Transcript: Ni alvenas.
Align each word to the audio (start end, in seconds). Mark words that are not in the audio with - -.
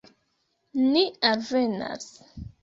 Ni 0.93 1.03
alvenas. 1.33 2.09